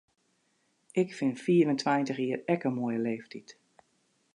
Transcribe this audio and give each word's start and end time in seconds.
Ik 1.01 1.09
fyn 1.17 1.33
fiif 1.43 1.67
en 1.71 1.79
tweintich 1.83 2.19
jier 2.23 2.41
ek 2.55 2.65
in 2.69 2.75
moaie 2.77 3.01
leeftyd. 3.07 3.49